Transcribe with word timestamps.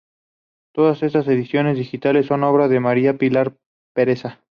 Todas 0.73 1.03
estas 1.03 1.27
ediciones 1.27 1.77
digitales 1.77 2.25
son 2.25 2.43
obra 2.43 2.67
de 2.67 2.79
María 2.79 3.19
Pilar 3.19 3.55
Perea. 3.93 4.41